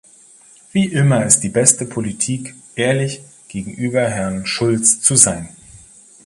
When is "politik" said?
1.85-2.55